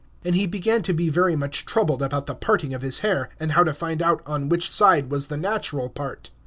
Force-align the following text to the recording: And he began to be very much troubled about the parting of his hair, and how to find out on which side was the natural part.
And 0.25 0.33
he 0.33 0.47
began 0.47 0.81
to 0.81 0.93
be 0.95 1.09
very 1.09 1.35
much 1.35 1.63
troubled 1.63 2.01
about 2.01 2.25
the 2.25 2.33
parting 2.33 2.73
of 2.73 2.81
his 2.81 3.01
hair, 3.01 3.29
and 3.39 3.51
how 3.51 3.63
to 3.63 3.71
find 3.71 4.01
out 4.01 4.23
on 4.25 4.49
which 4.49 4.67
side 4.67 5.11
was 5.11 5.27
the 5.27 5.37
natural 5.37 5.89
part. 5.89 6.31